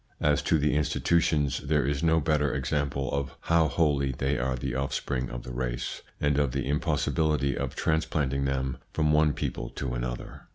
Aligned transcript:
As 0.19 0.41
to 0.41 0.57
the 0.57 0.73
institutions, 0.73 1.59
there 1.59 1.85
is 1.85 2.01
no 2.01 2.19
better 2.19 2.55
example 2.55 3.11
of 3.11 3.33
how 3.41 3.67
wholly 3.67 4.11
they 4.11 4.35
are 4.35 4.55
the 4.55 4.73
offspring 4.73 5.29
of 5.29 5.43
the 5.43 5.53
race, 5.53 6.01
and 6.19 6.39
of 6.39 6.53
the 6.53 6.67
impossibility 6.67 7.55
of 7.55 7.75
transplanting 7.75 8.45
them 8.45 8.77
from 8.93 9.11
one 9.13 9.33
people 9.33 9.69
to 9.69 9.93
another. 9.93 10.47